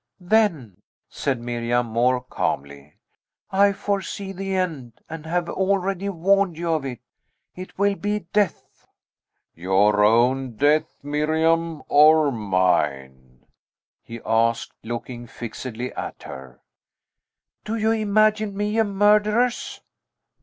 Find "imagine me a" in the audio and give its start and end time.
17.91-18.83